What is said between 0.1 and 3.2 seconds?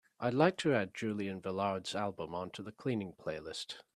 I'd like to add Julian Velard's album onto the cleaning